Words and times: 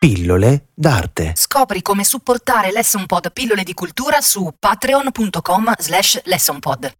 Pillole 0.00 0.68
d'arte. 0.72 1.32
Scopri 1.36 1.82
come 1.82 2.04
supportare 2.04 2.72
l'Essonpod 2.72 3.32
Pillole 3.34 3.62
di 3.62 3.74
Cultura 3.74 4.22
su 4.22 4.50
patreon.com 4.58 5.74
slash 5.78 6.22
lessonpod. 6.24 6.94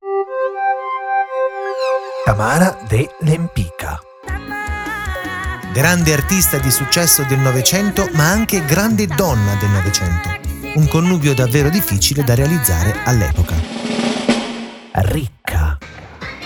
Tamara 2.27 2.79
de 2.87 3.09
Lempica. 3.21 3.99
Grande 5.73 6.13
artista 6.13 6.59
di 6.59 6.71
successo 6.71 7.25
del 7.25 7.39
Novecento, 7.39 8.07
ma 8.13 8.29
anche 8.29 8.67
grande 8.67 9.07
donna 9.07 9.55
del 9.55 9.71
Novecento. 9.71 10.29
Un 10.75 10.87
connubio 10.87 11.33
davvero 11.33 11.71
difficile 11.71 12.23
da 12.23 12.35
realizzare 12.35 12.95
all'epoca. 13.07 13.55
Ricca. 14.93 15.79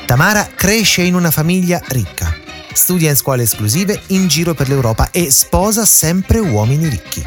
Tamara 0.07 0.47
cresce 0.55 1.03
in 1.03 1.17
una 1.17 1.33
famiglia 1.33 1.81
ricca. 1.89 2.43
Studia 2.75 3.09
in 3.09 3.17
scuole 3.17 3.45
esclusive 3.45 4.03
in 4.09 4.27
giro 4.27 4.53
per 4.53 4.69
l'Europa 4.69 5.11
e 5.11 5.31
sposa 5.31 5.85
sempre 5.85 6.41
uomini 6.41 6.89
ricchi. 6.89 7.23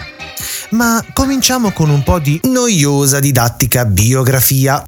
Ma 0.71 1.03
cominciamo 1.13 1.71
con 1.71 1.89
un 1.89 2.03
po' 2.03 2.19
di 2.19 2.39
noiosa 2.43 3.19
didattica 3.19 3.85
biografia. 3.85 4.83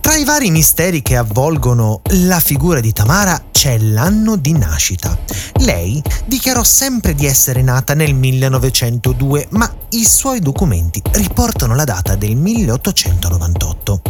Tra 0.00 0.16
i 0.16 0.24
vari 0.24 0.50
misteri 0.50 1.00
che 1.00 1.16
avvolgono 1.16 2.02
la 2.26 2.40
figura 2.40 2.80
di 2.80 2.92
Tamara 2.92 3.42
c'è 3.50 3.78
l'anno 3.78 4.36
di 4.36 4.52
nascita. 4.52 5.16
Lei 5.60 6.02
dichiarò 6.26 6.62
sempre 6.62 7.14
di 7.14 7.24
essere 7.24 7.62
nata 7.62 7.94
nel 7.94 8.14
1902, 8.14 9.46
ma 9.50 9.72
i 9.90 10.04
suoi 10.04 10.40
documenti 10.40 11.00
riportano 11.12 11.74
la 11.74 11.84
data 11.84 12.16
del 12.16 12.36
1898. 12.36 14.02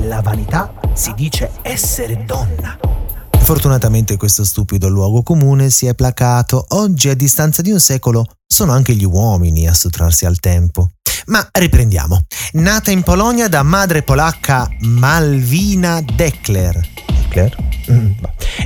La 0.00 0.20
vanità 0.20 0.74
si 0.92 1.14
dice 1.14 1.52
essere 1.62 2.24
donna. 2.26 3.01
Fortunatamente 3.42 4.16
questo 4.16 4.44
stupido 4.44 4.88
luogo 4.88 5.22
comune 5.22 5.68
si 5.68 5.86
è 5.86 5.94
placato. 5.94 6.64
Oggi, 6.70 7.08
a 7.08 7.14
distanza 7.14 7.60
di 7.60 7.70
un 7.70 7.80
secolo, 7.80 8.24
sono 8.46 8.72
anche 8.72 8.94
gli 8.94 9.04
uomini 9.04 9.68
a 9.68 9.74
sottrarsi 9.74 10.24
al 10.24 10.38
tempo. 10.38 10.90
Ma 11.26 11.46
riprendiamo. 11.50 12.22
Nata 12.52 12.90
in 12.90 13.02
Polonia 13.02 13.48
da 13.48 13.62
madre 13.62 14.02
polacca 14.02 14.68
Malwina 14.80 16.00
Dekler. 16.00 16.80
Dekler? 17.06 17.56
Mm, 17.90 18.12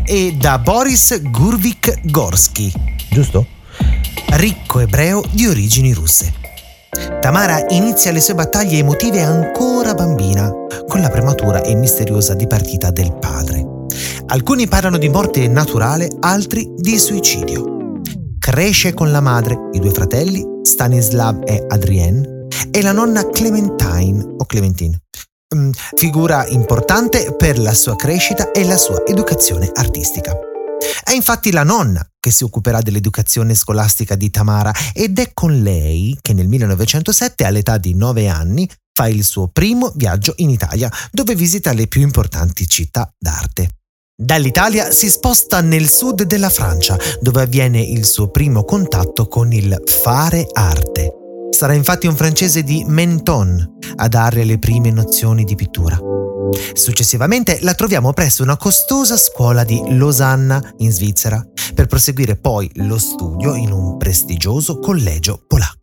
e 0.04 0.36
da 0.38 0.58
Boris 0.58 1.20
Gurvik 1.22 2.10
Gorski. 2.10 2.72
Giusto? 3.10 3.46
Ricco 4.30 4.80
ebreo 4.80 5.24
di 5.30 5.46
origini 5.46 5.92
russe. 5.92 6.32
Tamara 7.20 7.64
inizia 7.68 8.12
le 8.12 8.20
sue 8.20 8.34
battaglie 8.34 8.78
emotive 8.78 9.22
ancora 9.22 9.94
bambina, 9.94 10.50
con 10.86 11.00
la 11.00 11.08
prematura 11.08 11.62
e 11.62 11.74
misteriosa 11.74 12.34
dipartita 12.34 12.90
del 12.90 13.12
padre. 13.14 13.65
Alcuni 14.28 14.66
parlano 14.66 14.98
di 14.98 15.08
morte 15.08 15.46
naturale, 15.46 16.10
altri 16.18 16.68
di 16.76 16.98
suicidio. 16.98 18.00
Cresce 18.40 18.92
con 18.92 19.12
la 19.12 19.20
madre, 19.20 19.68
i 19.72 19.78
due 19.78 19.92
fratelli, 19.92 20.44
Stanislav 20.62 21.42
e 21.44 21.64
Adrien, 21.68 22.48
e 22.72 22.82
la 22.82 22.90
nonna 22.90 23.28
Clementine 23.28 24.20
o 24.36 24.44
Clementine, 24.44 25.02
mm, 25.54 25.70
figura 25.94 26.44
importante 26.48 27.36
per 27.36 27.60
la 27.60 27.72
sua 27.72 27.94
crescita 27.94 28.50
e 28.50 28.64
la 28.64 28.76
sua 28.76 29.06
educazione 29.06 29.70
artistica. 29.72 30.36
È 31.04 31.12
infatti 31.12 31.52
la 31.52 31.62
nonna 31.62 32.04
che 32.18 32.32
si 32.32 32.42
occuperà 32.42 32.80
dell'educazione 32.80 33.54
scolastica 33.54 34.16
di 34.16 34.30
Tamara 34.30 34.72
ed 34.92 35.20
è 35.20 35.30
con 35.34 35.62
lei 35.62 36.18
che 36.20 36.32
nel 36.32 36.48
1907, 36.48 37.44
all'età 37.44 37.78
di 37.78 37.94
9 37.94 38.26
anni, 38.28 38.68
fa 38.92 39.06
il 39.06 39.22
suo 39.22 39.46
primo 39.46 39.92
viaggio 39.94 40.32
in 40.38 40.50
Italia, 40.50 40.90
dove 41.12 41.36
visita 41.36 41.72
le 41.72 41.86
più 41.86 42.00
importanti 42.00 42.66
città 42.66 43.08
d'arte. 43.16 43.70
Dall'Italia 44.18 44.92
si 44.92 45.10
sposta 45.10 45.60
nel 45.60 45.90
sud 45.90 46.22
della 46.22 46.48
Francia, 46.48 46.96
dove 47.20 47.42
avviene 47.42 47.82
il 47.82 48.06
suo 48.06 48.28
primo 48.30 48.64
contatto 48.64 49.28
con 49.28 49.52
il 49.52 49.78
fare 49.84 50.46
arte. 50.54 51.12
Sarà 51.50 51.74
infatti 51.74 52.06
un 52.06 52.16
francese 52.16 52.62
di 52.62 52.82
Menton 52.86 53.76
a 53.96 54.08
darle 54.08 54.44
le 54.44 54.58
prime 54.58 54.90
nozioni 54.90 55.44
di 55.44 55.54
pittura. 55.54 56.00
Successivamente 56.72 57.58
la 57.60 57.74
troviamo 57.74 58.14
presso 58.14 58.42
una 58.42 58.56
costosa 58.56 59.18
scuola 59.18 59.64
di 59.64 59.82
Losanna, 59.88 60.62
in 60.78 60.92
Svizzera, 60.92 61.46
per 61.74 61.84
proseguire 61.84 62.36
poi 62.36 62.70
lo 62.76 62.96
studio 62.96 63.54
in 63.54 63.70
un 63.70 63.98
prestigioso 63.98 64.78
collegio 64.78 65.44
polacco. 65.46 65.75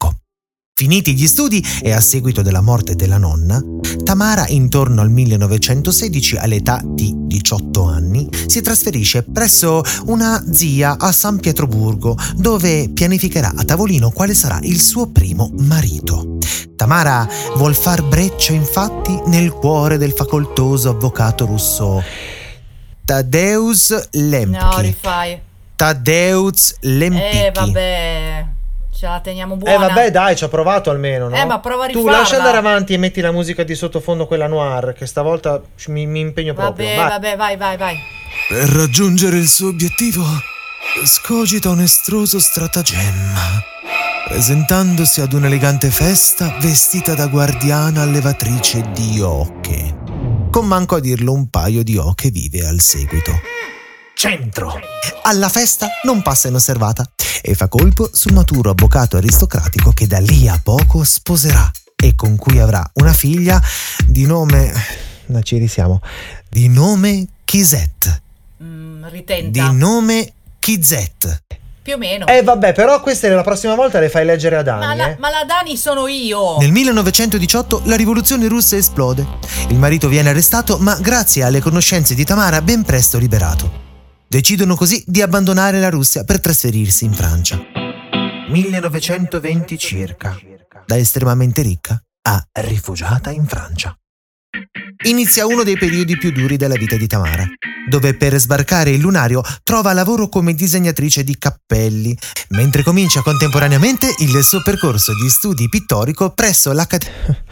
Finiti 0.76 1.14
gli 1.14 1.28
studi 1.28 1.64
e 1.84 1.92
a 1.92 2.02
seguito 2.02 2.42
della 2.42 2.60
morte 2.60 2.96
della 2.96 3.20
nonna, 3.20 3.62
Tamara 4.04 4.48
intorno 4.48 5.02
al 5.02 5.12
1916 5.12 6.38
all'età 6.38 6.82
di 6.84 7.14
18 7.16 7.84
anni 7.84 8.28
si 8.48 8.60
trasferisce 8.62 9.22
presso 9.22 9.84
una 10.06 10.44
zia 10.52 10.98
a 10.98 11.12
San 11.12 11.40
Pietroburgo 11.40 12.18
dove 12.36 12.90
pianificherà 12.90 13.54
a 13.56 13.64
tavolino 13.64 14.10
quale 14.10 14.34
sarà 14.34 14.58
il 14.64 14.82
suo 14.82 15.12
primo 15.12 15.52
marito. 15.60 16.40
Tamara 16.76 17.30
vuol 17.56 17.76
far 17.76 18.02
breccia 18.02 18.54
infatti 18.54 19.22
nel 19.28 19.52
cuore 19.52 20.00
del 20.00 20.14
facoltoso 20.14 20.90
avvocato 20.90 21.46
russo 21.46 22.02
Tadeusz 23.06 24.10
Lemki. 24.14 24.58
No, 24.58 24.80
rifai. 24.80 25.40
Tadeusz 25.76 26.78
Lempicki. 26.80 27.38
Eh, 27.38 27.52
vabbè. 27.54 28.53
Ce 29.04 29.10
la 29.10 29.20
teniamo 29.20 29.58
buona. 29.58 29.76
Eh 29.76 29.78
vabbè 29.78 30.12
dai, 30.12 30.34
ci 30.38 30.46
ho 30.46 30.48
provato 30.48 30.90
almeno, 30.90 31.28
no? 31.28 31.36
Eh, 31.36 31.44
ma 31.44 31.60
prova 31.60 31.84
a 31.84 31.88
Tu 31.88 31.98
rifarla. 31.98 32.20
lascia 32.20 32.38
andare 32.38 32.56
avanti 32.56 32.94
e 32.94 32.98
metti 32.98 33.20
la 33.20 33.34
musica 33.34 33.64
di 33.64 33.76
sottofondo, 33.76 34.26
quella 34.28 34.48
noir, 34.48 34.94
che 34.98 35.06
stavolta 35.06 35.62
mi, 35.88 36.06
mi 36.06 36.22
impegno 36.22 36.54
proprio. 36.54 36.86
Vabbè, 36.86 36.96
Vai. 36.98 37.10
vabbè, 37.10 37.36
vai, 37.36 37.58
vai, 37.58 37.76
vai. 37.78 37.98
Per 38.48 38.70
raggiungere 38.70 39.36
il 39.36 39.50
suo 39.50 39.68
obiettivo, 39.68 40.24
scogita 41.04 41.68
un 41.68 41.82
estroso 41.82 42.40
stratagemma, 42.40 43.62
presentandosi 44.30 45.20
ad 45.20 45.34
un'elegante 45.34 45.90
festa 45.90 46.56
vestita 46.62 47.14
da 47.14 47.28
guardiana 47.28 48.04
allevatrice 48.04 48.86
di 48.94 49.20
oche, 49.20 49.98
con 50.50 50.66
manco 50.66 50.96
a 50.96 51.02
dirlo 51.02 51.34
un 51.34 51.50
paio 51.50 51.84
di 51.84 51.98
oche 51.98 52.30
vive 52.30 52.66
al 52.66 52.80
seguito. 52.80 53.34
Centro. 54.14 54.80
Alla 55.24 55.50
festa 55.50 55.90
non 56.04 56.22
passa 56.22 56.48
inosservata 56.48 57.04
e 57.46 57.56
fa 57.56 57.68
colpo 57.68 58.10
sul 58.14 58.32
maturo 58.32 58.70
avvocato 58.70 59.18
aristocratico 59.18 59.92
che 59.92 60.08
da 60.08 60.20
lì 60.20 60.48
a 60.48 60.58
poco 60.64 61.04
sposerà 61.04 61.70
e 61.94 62.16
con 62.16 62.38
cui 62.38 62.60
avrà 62.60 62.90
una 62.96 63.12
figlia 63.12 63.62
di 64.06 64.26
nome... 64.26 64.72
No, 65.26 65.42
ci 65.42 65.58
risiamo. 65.58 66.00
Di 66.50 66.70
nome 66.70 67.28
Kizet. 67.44 68.22
Mm, 68.64 69.06
ritenta. 69.08 69.70
Di 69.70 69.76
nome 69.76 70.34
Kizet. 70.58 71.42
Più 71.82 71.96
o 71.96 71.98
meno. 71.98 72.28
Eh 72.28 72.44
vabbè, 72.44 72.72
però 72.72 73.02
queste 73.02 73.28
la 73.28 73.44
prossima 73.44 73.76
volta 73.76 74.00
le 74.00 74.08
fai 74.08 74.24
leggere 74.24 74.56
a 74.56 74.62
Dani, 74.62 74.86
ma, 74.86 74.96
la, 74.96 75.10
eh. 75.10 75.18
ma 75.20 75.30
la 75.30 75.44
Dani 75.46 75.76
sono 75.76 76.08
io. 76.08 76.58
Nel 76.60 76.72
1918 76.72 77.82
la 77.86 77.98
rivoluzione 77.98 78.48
russa 78.48 78.78
esplode. 78.78 79.28
Il 79.68 79.78
marito 79.78 80.08
viene 80.08 80.30
arrestato, 80.30 80.78
ma 80.78 80.96
grazie 81.02 81.44
alle 81.44 81.60
conoscenze 81.60 82.16
di 82.16 82.24
Tamara 82.24 82.62
ben 82.62 82.84
presto 82.84 83.18
liberato. 83.18 83.83
Decidono 84.34 84.74
così 84.74 85.04
di 85.06 85.22
abbandonare 85.22 85.80
la 85.80 85.92
Russia 85.92 86.24
per 86.24 86.40
trasferirsi 86.40 87.06
in 87.06 87.14
Francia. 87.14 87.56
1920 88.50 89.78
circa. 89.78 90.36
Da 90.88 90.98
estremamente 90.98 91.62
ricca 91.62 92.02
a 92.24 92.44
rifugiata 92.54 93.30
in 93.30 93.46
Francia. 93.46 93.96
Inizia 95.06 95.46
uno 95.46 95.64
dei 95.64 95.78
periodi 95.78 96.18
più 96.18 96.32
duri 96.32 96.56
della 96.56 96.76
vita 96.76 96.96
di 96.96 97.08
Tamara, 97.08 97.46
dove 97.90 98.14
per 98.16 98.38
sbarcare 98.40 98.92
il 98.92 99.02
lunario 99.02 99.42
trova 99.64 99.92
lavoro 99.92 100.30
come 100.30 100.54
disegnatrice 100.54 101.24
di 101.24 101.38
cappelli, 101.38 102.18
mentre 102.50 102.84
comincia 102.84 103.22
contemporaneamente 103.22 104.14
il 104.20 104.42
suo 104.44 104.62
percorso 104.62 105.12
di 105.22 105.30
studi 105.30 105.68
pittorico 105.68 106.30
presso 106.32 106.72
l'Accademia 106.72 107.44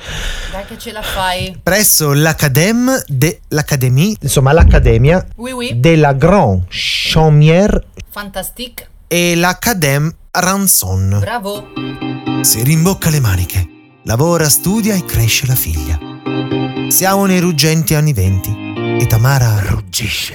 Dai 0.52 0.66
che 0.66 0.78
ce 0.78 0.92
la 0.94 1.02
fai. 1.02 1.58
presso 1.62 2.14
l'Acadème 2.14 3.04
de 3.08 3.40
l'Académie 3.50 4.16
Insomma, 4.22 4.54
l'Accademia 4.54 5.26
Oui, 5.36 5.52
oui. 5.52 5.80
della 5.80 6.14
Grand 6.14 6.64
Chaumière 6.70 7.84
Fantastic. 8.10 8.88
e 9.08 9.36
l'Acadème 9.36 10.10
Ranson. 10.32 11.18
Bravo. 11.20 11.68
Si 12.42 12.64
rimbocca 12.64 13.10
le 13.10 13.20
maniche, 13.20 13.68
lavora, 14.06 14.48
studia 14.48 14.96
e 14.96 15.04
cresce 15.04 15.46
la 15.48 15.56
figlia. 15.56 16.00
Siamo 16.92 17.26
nei 17.26 17.40
ruggenti 17.40 17.94
anni 17.96 18.12
venti 18.12 18.52
e 19.00 19.08
Tamara 19.08 19.62
ruggisce. 19.62 20.34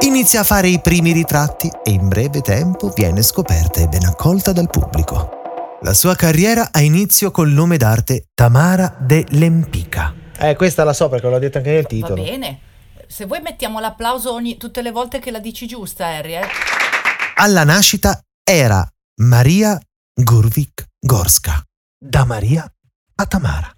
Inizia 0.00 0.40
a 0.40 0.44
fare 0.44 0.68
i 0.68 0.80
primi 0.80 1.12
ritratti 1.12 1.70
e 1.84 1.90
in 1.90 2.08
breve 2.08 2.40
tempo 2.40 2.88
viene 2.88 3.22
scoperta 3.22 3.80
e 3.80 3.86
ben 3.86 4.06
accolta 4.06 4.52
dal 4.52 4.70
pubblico. 4.70 5.28
La 5.82 5.92
sua 5.92 6.14
carriera 6.14 6.68
ha 6.72 6.80
inizio 6.80 7.30
col 7.30 7.50
nome 7.50 7.76
d'arte 7.76 8.28
Tamara 8.34 8.96
de 8.98 9.26
Lempica. 9.32 10.14
Eh, 10.38 10.56
questa 10.56 10.84
la 10.84 10.94
so 10.94 11.10
perché 11.10 11.28
l'ho 11.28 11.38
detto 11.38 11.58
anche 11.58 11.70
nel 11.70 11.82
Va 11.82 11.88
titolo. 11.88 12.22
bene. 12.22 12.60
Se 13.06 13.26
vuoi 13.26 13.42
mettiamo 13.42 13.78
l'applauso 13.78 14.32
ogni, 14.32 14.56
tutte 14.56 14.80
le 14.80 14.92
volte 14.92 15.18
che 15.18 15.30
la 15.30 15.38
dici 15.38 15.66
giusta, 15.66 16.06
Harry, 16.06 16.34
eh? 16.34 16.46
Alla 17.36 17.64
nascita 17.64 18.18
era 18.42 18.86
Maria 19.20 19.78
Gurvik 20.14 20.86
Gorska. 20.98 21.62
Da 22.02 22.24
Maria 22.24 22.66
a 23.16 23.26
Tamara. 23.26 23.70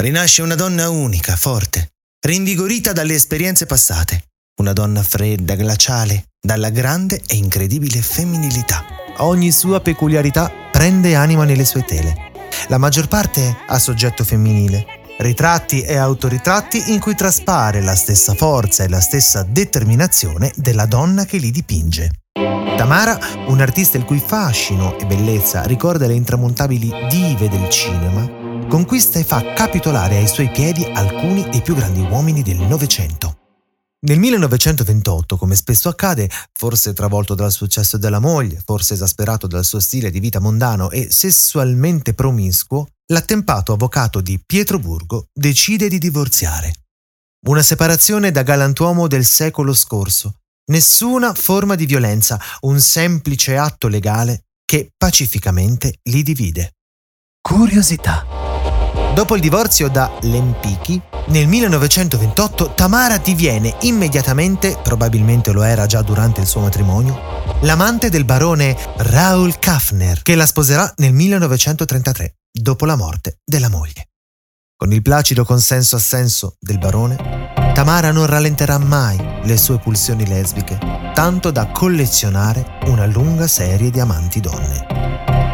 Rinasce 0.00 0.40
una 0.40 0.54
donna 0.54 0.88
unica, 0.88 1.36
forte, 1.36 1.90
rinvigorita 2.24 2.94
dalle 2.94 3.12
esperienze 3.12 3.66
passate. 3.66 4.28
Una 4.62 4.72
donna 4.72 5.02
fredda, 5.02 5.56
glaciale, 5.56 6.28
dalla 6.40 6.70
grande 6.70 7.20
e 7.26 7.36
incredibile 7.36 8.00
femminilità. 8.00 8.82
Ogni 9.18 9.52
sua 9.52 9.80
peculiarità 9.80 10.50
prende 10.72 11.14
anima 11.16 11.44
nelle 11.44 11.66
sue 11.66 11.84
tele. 11.84 12.30
La 12.68 12.78
maggior 12.78 13.08
parte 13.08 13.54
a 13.66 13.78
soggetto 13.78 14.24
femminile. 14.24 14.86
Ritratti 15.18 15.82
e 15.82 15.98
autoritratti 15.98 16.92
in 16.92 16.98
cui 16.98 17.14
traspare 17.14 17.82
la 17.82 17.94
stessa 17.94 18.32
forza 18.32 18.84
e 18.84 18.88
la 18.88 19.00
stessa 19.00 19.42
determinazione 19.42 20.50
della 20.56 20.86
donna 20.86 21.26
che 21.26 21.36
li 21.36 21.50
dipinge. 21.50 22.10
Tamara, 22.78 23.18
un 23.48 23.60
artista 23.60 23.98
il 23.98 24.04
cui 24.04 24.22
fascino 24.24 24.98
e 24.98 25.04
bellezza 25.04 25.64
ricorda 25.64 26.06
le 26.06 26.14
intramontabili 26.14 26.90
dive 27.10 27.50
del 27.50 27.68
cinema, 27.68 28.39
conquista 28.70 29.18
e 29.18 29.24
fa 29.24 29.52
capitolare 29.52 30.16
ai 30.16 30.28
suoi 30.28 30.48
piedi 30.48 30.84
alcuni 30.84 31.46
dei 31.50 31.60
più 31.60 31.74
grandi 31.74 32.00
uomini 32.00 32.42
del 32.42 32.56
Novecento. 32.56 33.38
Nel 34.06 34.18
1928, 34.18 35.36
come 35.36 35.56
spesso 35.56 35.88
accade, 35.88 36.30
forse 36.52 36.94
travolto 36.94 37.34
dal 37.34 37.50
successo 37.50 37.98
della 37.98 38.20
moglie, 38.20 38.62
forse 38.64 38.94
esasperato 38.94 39.46
dal 39.48 39.64
suo 39.64 39.80
stile 39.80 40.10
di 40.10 40.20
vita 40.20 40.38
mondano 40.38 40.90
e 40.90 41.10
sessualmente 41.10 42.14
promiscuo, 42.14 42.86
l'attempato 43.06 43.72
avvocato 43.72 44.20
di 44.20 44.40
Pietroburgo 44.44 45.26
decide 45.32 45.88
di 45.88 45.98
divorziare. 45.98 46.72
Una 47.48 47.62
separazione 47.62 48.30
da 48.30 48.42
galantuomo 48.42 49.08
del 49.08 49.24
secolo 49.24 49.74
scorso. 49.74 50.36
Nessuna 50.70 51.34
forma 51.34 51.74
di 51.74 51.86
violenza, 51.86 52.40
un 52.60 52.80
semplice 52.80 53.56
atto 53.56 53.88
legale 53.88 54.44
che 54.64 54.92
pacificamente 54.96 55.98
li 56.04 56.22
divide. 56.22 56.76
Curiosità. 57.42 58.49
Dopo 59.20 59.34
il 59.34 59.42
divorzio 59.42 59.90
da 59.90 60.10
Lempicchi, 60.22 60.98
nel 61.26 61.46
1928 61.46 62.72
Tamara 62.72 63.18
diviene 63.18 63.76
immediatamente, 63.82 64.78
probabilmente 64.82 65.52
lo 65.52 65.62
era 65.62 65.84
già 65.84 66.00
durante 66.00 66.40
il 66.40 66.46
suo 66.46 66.62
matrimonio, 66.62 67.20
l'amante 67.60 68.08
del 68.08 68.24
barone 68.24 68.74
Raoul 68.96 69.58
Kaffner, 69.58 70.22
che 70.22 70.34
la 70.34 70.46
sposerà 70.46 70.90
nel 70.96 71.12
1933, 71.12 72.36
dopo 72.50 72.86
la 72.86 72.96
morte 72.96 73.40
della 73.44 73.68
moglie. 73.68 74.08
Con 74.74 74.90
il 74.90 75.02
placido 75.02 75.44
consenso 75.44 75.96
assenso 75.96 76.56
del 76.58 76.78
barone, 76.78 77.18
Tamara 77.74 78.12
non 78.12 78.24
rallenterà 78.24 78.78
mai 78.78 79.18
le 79.42 79.58
sue 79.58 79.78
pulsioni 79.80 80.26
lesbiche, 80.26 80.78
tanto 81.12 81.50
da 81.50 81.66
collezionare 81.66 82.78
una 82.86 83.04
lunga 83.04 83.46
serie 83.46 83.90
di 83.90 84.00
amanti 84.00 84.40
donne. 84.40 85.49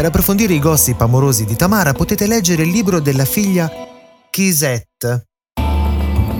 Per 0.00 0.08
approfondire 0.08 0.54
i 0.54 0.58
gossip 0.58 0.98
amorosi 1.02 1.44
di 1.44 1.56
Tamara 1.56 1.92
potete 1.92 2.26
leggere 2.26 2.62
il 2.62 2.70
libro 2.70 3.00
della 3.00 3.26
figlia 3.26 3.70
Kisette, 4.30 5.26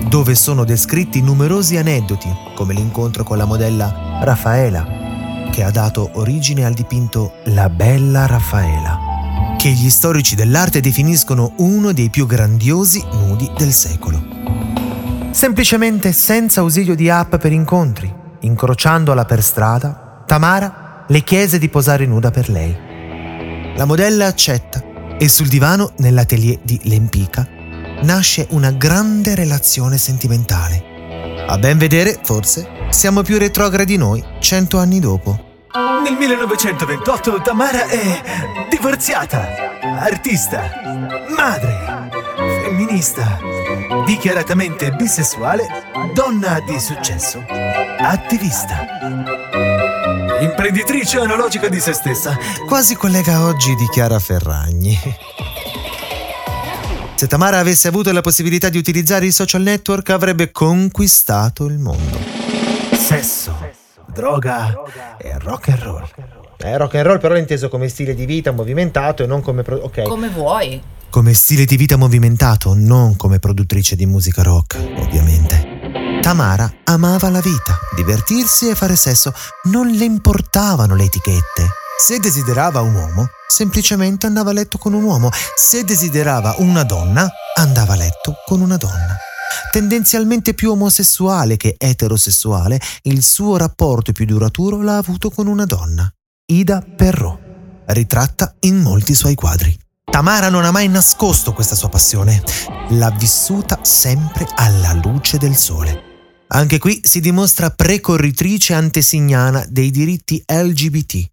dove 0.07 0.33
sono 0.33 0.63
descritti 0.63 1.21
numerosi 1.21 1.77
aneddoti, 1.77 2.27
come 2.55 2.73
l'incontro 2.73 3.23
con 3.23 3.37
la 3.37 3.45
modella 3.45 4.17
Raffaela, 4.23 5.47
che 5.51 5.61
ha 5.61 5.69
dato 5.69 6.09
origine 6.13 6.65
al 6.65 6.73
dipinto 6.73 7.33
La 7.43 7.69
bella 7.69 8.25
Raffaela, 8.25 9.55
che 9.59 9.69
gli 9.69 9.91
storici 9.91 10.33
dell'arte 10.33 10.79
definiscono 10.79 11.53
uno 11.57 11.91
dei 11.91 12.09
più 12.09 12.25
grandiosi 12.25 13.05
nudi 13.11 13.47
del 13.55 13.73
secolo. 13.73 14.23
Semplicemente 15.29 16.13
senza 16.13 16.61
ausilio 16.61 16.95
di 16.95 17.11
app 17.11 17.35
per 17.35 17.51
incontri, 17.51 18.11
incrociandola 18.39 19.25
per 19.25 19.43
strada, 19.43 20.23
Tamara 20.25 21.05
le 21.07 21.21
chiese 21.21 21.59
di 21.59 21.69
posare 21.69 22.07
nuda 22.07 22.31
per 22.31 22.49
lei. 22.49 22.89
La 23.75 23.85
modella 23.85 24.27
accetta 24.27 24.83
e 25.17 25.29
sul 25.29 25.47
divano 25.47 25.93
nell'atelier 25.97 26.59
di 26.61 26.79
Lempica 26.83 27.47
nasce 28.03 28.47
una 28.51 28.71
grande 28.71 29.33
relazione 29.33 29.97
sentimentale. 29.97 31.45
A 31.47 31.57
ben 31.57 31.77
vedere, 31.77 32.19
forse, 32.21 32.67
siamo 32.89 33.21
più 33.21 33.37
retrogradi 33.37 33.97
noi 33.97 34.23
cento 34.39 34.77
anni 34.77 34.99
dopo. 34.99 35.49
Nel 36.03 36.13
1928 36.17 37.41
Tamara 37.41 37.87
è 37.87 38.21
divorziata, 38.69 39.47
artista, 39.99 40.69
madre, 41.35 42.09
femminista, 42.63 43.39
dichiaratamente 44.05 44.91
bisessuale, 44.91 45.67
donna 46.13 46.59
di 46.65 46.79
successo, 46.79 47.43
attivista 47.99 48.85
imprenditrice 50.41 51.19
analogica 51.19 51.69
di 51.69 51.79
se 51.79 51.93
stessa. 51.93 52.37
Quasi 52.67 52.95
collega 52.95 53.45
oggi 53.45 53.75
di 53.75 53.87
Chiara 53.89 54.19
Ferragni. 54.19 54.99
Se 57.15 57.27
Tamara 57.27 57.59
avesse 57.59 57.87
avuto 57.87 58.11
la 58.11 58.21
possibilità 58.21 58.69
di 58.69 58.79
utilizzare 58.79 59.27
i 59.27 59.31
social 59.31 59.61
network 59.61 60.09
avrebbe 60.09 60.51
conquistato 60.51 61.65
il 61.65 61.77
mondo. 61.77 62.17
Sesso, 62.93 63.55
droga 64.11 64.73
e 65.19 65.37
rock 65.37 65.69
and 65.69 65.79
roll. 65.79 66.09
Eh, 66.57 66.77
rock 66.77 66.95
and 66.95 67.05
roll 67.05 67.19
però 67.19 67.35
è 67.35 67.39
inteso 67.39 67.69
come 67.69 67.87
stile 67.87 68.15
di 68.15 68.25
vita 68.25 68.51
movimentato 68.51 69.23
e 69.23 69.27
non 69.27 69.41
come... 69.41 69.61
Pro- 69.61 69.77
ok. 69.77 70.03
Come 70.03 70.29
vuoi. 70.29 70.81
Come 71.11 71.33
stile 71.33 71.65
di 71.65 71.75
vita 71.75 71.97
movimentato, 71.97 72.73
non 72.73 73.15
come 73.15 73.37
produttrice 73.37 73.95
di 73.95 74.05
musica 74.05 74.41
rock, 74.41 74.79
ovviamente. 74.95 75.70
Tamara 76.21 76.71
amava 76.83 77.31
la 77.31 77.41
vita, 77.41 77.79
divertirsi 77.95 78.69
e 78.69 78.75
fare 78.75 78.95
sesso, 78.95 79.33
non 79.63 79.87
le 79.87 80.05
importavano 80.05 80.93
le 80.93 81.05
etichette. 81.05 81.67
Se 81.99 82.19
desiderava 82.19 82.81
un 82.81 82.93
uomo, 82.93 83.27
semplicemente 83.47 84.27
andava 84.27 84.51
a 84.51 84.53
letto 84.53 84.77
con 84.77 84.93
un 84.93 85.03
uomo. 85.03 85.31
Se 85.55 85.83
desiderava 85.83 86.55
una 86.59 86.83
donna, 86.83 87.27
andava 87.55 87.93
a 87.93 87.97
letto 87.97 88.35
con 88.45 88.61
una 88.61 88.77
donna. 88.77 89.17
Tendenzialmente 89.71 90.53
più 90.53 90.71
omosessuale 90.71 91.57
che 91.57 91.75
eterosessuale, 91.75 92.79
il 93.03 93.23
suo 93.23 93.57
rapporto 93.57 94.11
più 94.11 94.25
duraturo 94.25 94.79
l'ha 94.81 94.97
avuto 94.97 95.31
con 95.31 95.47
una 95.47 95.65
donna, 95.65 96.07
Ida 96.45 96.85
Perrault, 96.95 97.39
ritratta 97.87 98.53
in 98.61 98.79
molti 98.79 99.15
suoi 99.15 99.33
quadri. 99.33 99.75
Tamara 100.03 100.49
non 100.49 100.65
ha 100.65 100.71
mai 100.71 100.87
nascosto 100.87 101.53
questa 101.53 101.75
sua 101.75 101.89
passione, 101.89 102.43
l'ha 102.89 103.09
vissuta 103.09 103.79
sempre 103.81 104.47
alla 104.55 104.93
luce 104.93 105.37
del 105.37 105.55
sole. 105.55 106.09
Anche 106.53 106.79
qui 106.79 106.99
si 107.03 107.21
dimostra 107.21 107.71
precorritrice 107.71 108.73
antesignana 108.73 109.65
dei 109.69 109.89
diritti 109.89 110.43
LGBT. 110.45 111.25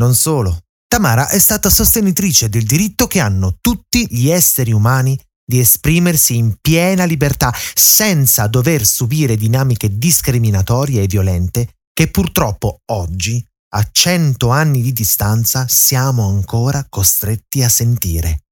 Non 0.00 0.14
solo, 0.14 0.60
Tamara 0.86 1.28
è 1.28 1.38
stata 1.38 1.68
sostenitrice 1.68 2.48
del 2.48 2.64
diritto 2.64 3.06
che 3.06 3.20
hanno 3.20 3.58
tutti 3.60 4.06
gli 4.08 4.30
esseri 4.30 4.72
umani 4.72 5.18
di 5.44 5.58
esprimersi 5.58 6.36
in 6.36 6.56
piena 6.60 7.04
libertà 7.04 7.54
senza 7.74 8.46
dover 8.46 8.84
subire 8.86 9.36
dinamiche 9.36 9.98
discriminatorie 9.98 11.02
e 11.02 11.06
violente 11.06 11.74
che 11.92 12.10
purtroppo 12.10 12.80
oggi, 12.92 13.44
a 13.74 13.88
cento 13.92 14.48
anni 14.50 14.80
di 14.80 14.92
distanza, 14.92 15.66
siamo 15.68 16.28
ancora 16.28 16.86
costretti 16.88 17.62
a 17.62 17.68
sentire. 17.68 18.44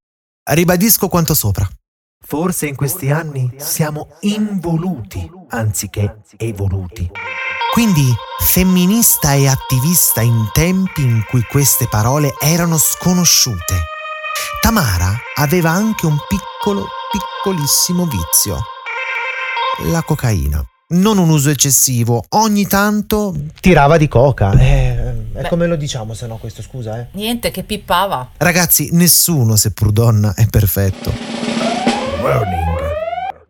Ribadisco 0.51 1.09
quanto 1.09 1.35
sopra. 1.35 1.69
Forse 2.27 2.67
in 2.67 2.75
questi 2.75 3.11
anni 3.11 3.53
siamo 3.59 4.09
involuti 4.21 5.31
anziché 5.51 6.21
evoluti. 6.39 7.11
Quindi 7.71 8.15
femminista 8.43 9.35
e 9.35 9.47
attivista 9.47 10.23
in 10.23 10.49
tempi 10.53 11.03
in 11.03 11.23
cui 11.29 11.43
queste 11.43 11.87
parole 11.87 12.35
erano 12.41 12.79
sconosciute. 12.79 13.75
Tamara 14.63 15.15
aveva 15.35 15.71
anche 15.71 16.07
un 16.07 16.17
piccolo, 16.27 16.87
piccolissimo 17.11 18.07
vizio. 18.07 18.59
La 19.91 20.03
cocaina. 20.03 20.65
Non 20.87 21.19
un 21.19 21.29
uso 21.29 21.51
eccessivo, 21.51 22.25
ogni 22.31 22.67
tanto... 22.67 23.35
Tirava 23.61 23.97
di 23.97 24.09
coca. 24.09 24.53
Eh, 24.53 25.33
è 25.33 25.49
come 25.49 25.67
lo 25.67 25.77
diciamo 25.77 26.15
se 26.15 26.27
no 26.27 26.37
questo, 26.37 26.63
scusa 26.63 27.01
eh. 27.01 27.07
Niente, 27.13 27.51
che 27.51 27.65
pippava. 27.65 28.31
Ragazzi, 28.37 28.91
nessuno, 28.93 29.57
seppur 29.57 29.91
donna, 29.93 30.35
è 30.35 30.47
perfetto. 30.47 31.44
Warning. 32.25 32.79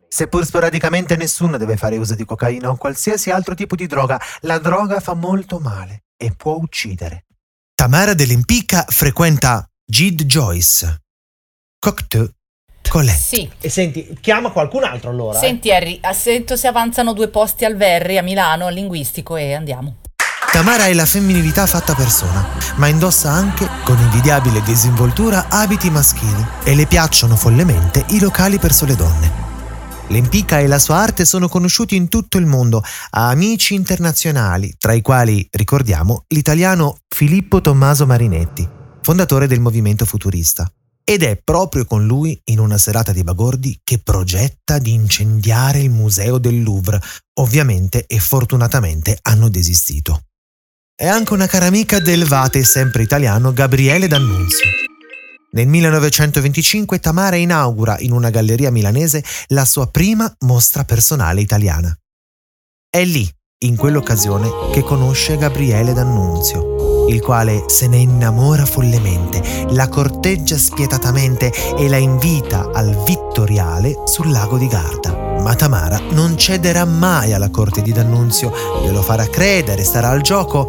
Seppur 0.08 0.44
sporadicamente 0.44 1.14
nessuno 1.14 1.56
deve 1.58 1.76
fare 1.76 1.96
uso 1.96 2.16
di 2.16 2.24
cocaina 2.24 2.70
o 2.70 2.76
qualsiasi 2.76 3.30
altro 3.30 3.54
tipo 3.54 3.76
di 3.76 3.86
droga, 3.86 4.20
la 4.40 4.58
droga 4.58 4.98
fa 4.98 5.14
molto 5.14 5.60
male 5.60 6.06
e 6.16 6.32
può 6.36 6.54
uccidere. 6.54 7.26
Tamara 7.72 8.14
dell'Empicca 8.14 8.84
frequenta 8.88 9.64
Gid 9.84 10.24
Joyce. 10.24 11.02
Cocteau 11.78 12.28
Colette. 12.88 13.16
Sì. 13.16 13.48
E 13.60 13.68
senti, 13.68 14.16
chiama 14.20 14.50
qualcun 14.50 14.82
altro 14.82 15.10
allora. 15.10 15.38
eh. 15.38 15.40
Senti 15.40 15.70
Harry, 15.72 16.00
sento 16.12 16.56
se 16.56 16.66
avanzano 16.66 17.12
due 17.12 17.28
posti 17.28 17.64
al 17.64 17.76
Verri 17.76 18.18
a 18.18 18.22
Milano, 18.22 18.66
al 18.66 18.74
linguistico 18.74 19.36
e 19.36 19.54
andiamo. 19.54 19.98
Tamara 20.54 20.86
è 20.86 20.94
la 20.94 21.04
femminilità 21.04 21.66
fatta 21.66 21.96
persona, 21.96 22.46
ma 22.76 22.86
indossa 22.86 23.28
anche, 23.28 23.68
con 23.82 23.98
invidiabile 23.98 24.62
disinvoltura, 24.62 25.48
abiti 25.48 25.90
maschili 25.90 26.46
e 26.62 26.76
le 26.76 26.86
piacciono 26.86 27.34
follemente 27.34 28.04
i 28.10 28.20
locali 28.20 28.60
per 28.60 28.72
sole 28.72 28.94
donne. 28.94 29.32
L'Empicca 30.10 30.60
e 30.60 30.68
la 30.68 30.78
sua 30.78 30.98
arte 30.98 31.24
sono 31.24 31.48
conosciuti 31.48 31.96
in 31.96 32.08
tutto 32.08 32.38
il 32.38 32.46
mondo, 32.46 32.84
a 33.10 33.30
amici 33.30 33.74
internazionali, 33.74 34.76
tra 34.78 34.92
i 34.92 35.02
quali 35.02 35.44
ricordiamo 35.50 36.22
l'italiano 36.28 36.98
Filippo 37.08 37.60
Tommaso 37.60 38.06
Marinetti, 38.06 38.68
fondatore 39.02 39.48
del 39.48 39.58
movimento 39.58 40.04
futurista. 40.04 40.72
Ed 41.02 41.24
è 41.24 41.36
proprio 41.42 41.84
con 41.84 42.06
lui, 42.06 42.40
in 42.44 42.60
una 42.60 42.78
serata 42.78 43.10
di 43.10 43.24
bagordi, 43.24 43.80
che 43.82 43.98
progetta 43.98 44.78
di 44.78 44.92
incendiare 44.92 45.80
il 45.80 45.90
museo 45.90 46.38
del 46.38 46.62
Louvre. 46.62 47.02
Ovviamente 47.40 48.06
e 48.06 48.20
fortunatamente 48.20 49.18
hanno 49.20 49.48
desistito. 49.48 50.20
È 50.96 51.08
anche 51.08 51.32
una 51.32 51.48
cara 51.48 51.66
amica 51.66 51.98
del 51.98 52.24
vate 52.24 52.62
sempre 52.62 53.02
italiano 53.02 53.52
Gabriele 53.52 54.06
D'Annunzio. 54.06 54.66
Nel 55.50 55.66
1925 55.66 57.00
Tamara 57.00 57.34
inaugura 57.34 57.96
in 57.98 58.12
una 58.12 58.30
galleria 58.30 58.70
milanese 58.70 59.22
la 59.48 59.64
sua 59.64 59.88
prima 59.88 60.32
mostra 60.40 60.84
personale 60.84 61.40
italiana. 61.40 61.92
È 62.88 63.04
lì, 63.04 63.28
in 63.64 63.76
quell'occasione, 63.76 64.48
che 64.72 64.82
conosce 64.82 65.36
Gabriele 65.36 65.94
D'Annunzio, 65.94 67.08
il 67.08 67.20
quale 67.20 67.64
se 67.66 67.88
ne 67.88 67.96
innamora 67.96 68.64
follemente, 68.64 69.66
la 69.70 69.88
corteggia 69.88 70.56
spietatamente 70.56 71.52
e 71.76 71.88
la 71.88 71.96
invita 71.96 72.70
al 72.72 73.02
Vittoriale 73.04 74.02
sul 74.06 74.30
lago 74.30 74.58
di 74.58 74.68
Garda. 74.68 75.23
Ma 75.44 75.54
Tamara 75.54 76.00
non 76.12 76.38
cederà 76.38 76.86
mai 76.86 77.34
alla 77.34 77.50
corte 77.50 77.82
di 77.82 77.92
D'Annunzio, 77.92 78.50
glielo 78.82 79.02
farà 79.02 79.28
credere, 79.28 79.84
starà 79.84 80.08
al 80.08 80.22
gioco, 80.22 80.66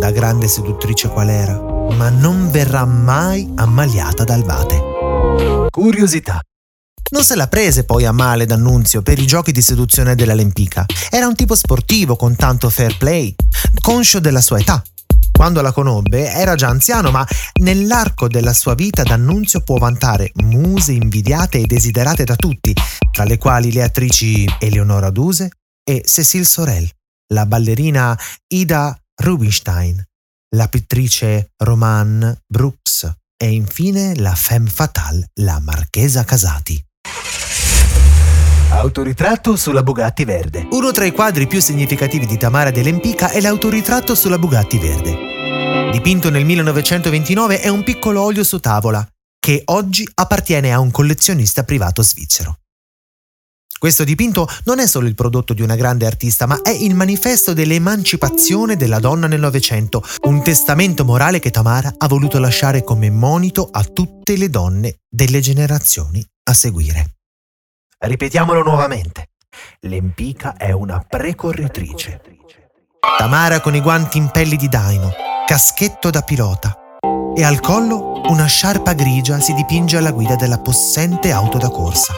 da 0.00 0.10
grande 0.10 0.48
seduttrice 0.48 1.06
qual 1.08 1.28
era, 1.28 1.56
ma 1.92 2.08
non 2.08 2.50
verrà 2.50 2.84
mai 2.84 3.48
ammaliata 3.54 4.24
dal 4.24 4.42
vate. 4.42 5.68
Curiosità. 5.70 6.40
Non 7.12 7.22
se 7.22 7.36
la 7.36 7.46
prese 7.46 7.84
poi 7.84 8.04
a 8.04 8.10
male 8.10 8.46
D'Annunzio 8.46 9.00
per 9.00 9.20
i 9.20 9.26
giochi 9.28 9.52
di 9.52 9.62
seduzione 9.62 10.16
della 10.16 10.34
Lempica. 10.34 10.84
Era 11.08 11.28
un 11.28 11.36
tipo 11.36 11.54
sportivo 11.54 12.16
con 12.16 12.34
tanto 12.34 12.68
fair 12.68 12.96
play, 12.96 13.32
conscio 13.80 14.18
della 14.18 14.40
sua 14.40 14.58
età. 14.58 14.82
Quando 15.36 15.60
la 15.60 15.70
conobbe 15.70 16.30
era 16.30 16.54
già 16.54 16.68
anziano, 16.68 17.10
ma 17.10 17.24
nell'arco 17.60 18.26
della 18.26 18.54
sua 18.54 18.74
vita 18.74 19.02
D'Annunzio 19.02 19.60
può 19.60 19.76
vantare 19.76 20.30
muse 20.36 20.92
invidiate 20.92 21.58
e 21.58 21.66
desiderate 21.66 22.24
da 22.24 22.36
tutti, 22.36 22.74
tra 23.12 23.24
le 23.24 23.36
quali 23.36 23.70
le 23.70 23.82
attrici 23.82 24.46
Eleonora 24.58 25.10
Duse 25.10 25.50
e 25.84 26.02
Cécile 26.06 26.44
Sorel, 26.44 26.90
la 27.34 27.44
ballerina 27.44 28.18
Ida 28.46 28.98
Rubinstein, 29.22 30.02
la 30.56 30.68
pittrice 30.68 31.50
Romane 31.62 32.40
Brooks 32.46 33.12
e 33.36 33.50
infine 33.50 34.16
la 34.16 34.34
femme 34.34 34.70
fatale, 34.70 35.28
la 35.42 35.60
Marchesa 35.60 36.24
Casati. 36.24 36.82
Autoritratto 38.76 39.56
sulla 39.56 39.82
Bugatti 39.82 40.26
verde. 40.26 40.68
Uno 40.72 40.90
tra 40.90 41.06
i 41.06 41.10
quadri 41.10 41.46
più 41.46 41.60
significativi 41.62 42.26
di 42.26 42.36
Tamara 42.36 42.70
De 42.70 42.82
Lempica 42.82 43.30
è 43.30 43.40
l'autoritratto 43.40 44.14
sulla 44.14 44.38
Bugatti 44.38 44.78
verde. 44.78 45.90
Dipinto 45.92 46.28
nel 46.28 46.44
1929 46.44 47.60
è 47.60 47.68
un 47.68 47.82
piccolo 47.82 48.20
olio 48.20 48.44
su 48.44 48.60
tavola 48.60 49.04
che 49.40 49.62
oggi 49.66 50.06
appartiene 50.12 50.74
a 50.74 50.78
un 50.78 50.90
collezionista 50.90 51.64
privato 51.64 52.02
svizzero. 52.02 52.58
Questo 53.78 54.04
dipinto 54.04 54.46
non 54.64 54.78
è 54.78 54.86
solo 54.86 55.06
il 55.06 55.14
prodotto 55.14 55.54
di 55.54 55.62
una 55.62 55.74
grande 55.74 56.04
artista, 56.04 56.44
ma 56.44 56.60
è 56.60 56.70
il 56.70 56.94
manifesto 56.94 57.54
dell'emancipazione 57.54 58.76
della 58.76 59.00
donna 59.00 59.26
nel 59.26 59.40
Novecento, 59.40 60.04
un 60.24 60.42
testamento 60.42 61.04
morale 61.04 61.38
che 61.38 61.50
Tamara 61.50 61.94
ha 61.96 62.08
voluto 62.08 62.38
lasciare 62.38 62.84
come 62.84 63.10
monito 63.10 63.68
a 63.70 63.82
tutte 63.84 64.36
le 64.36 64.50
donne 64.50 64.96
delle 65.08 65.40
generazioni 65.40 66.22
a 66.44 66.52
seguire. 66.52 67.15
Ripetiamolo 68.06 68.62
nuovamente. 68.62 69.30
L'Empica 69.80 70.56
è 70.56 70.70
una 70.70 71.04
precorritrice. 71.06 72.20
Tamara 73.18 73.60
con 73.60 73.74
i 73.74 73.80
guanti 73.80 74.18
in 74.18 74.30
pelli 74.30 74.56
di 74.56 74.68
daino, 74.68 75.12
caschetto 75.46 76.10
da 76.10 76.22
pilota 76.22 76.76
e 77.36 77.44
al 77.44 77.60
collo 77.60 78.22
una 78.28 78.46
sciarpa 78.46 78.94
grigia 78.94 79.38
si 79.40 79.52
dipinge 79.52 79.98
alla 79.98 80.10
guida 80.10 80.36
della 80.36 80.58
possente 80.58 81.32
auto 81.32 81.58
da 81.58 81.68
corsa. 81.68 82.14